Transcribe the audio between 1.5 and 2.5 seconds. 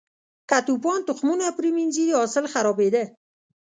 پرې منځي، حاصل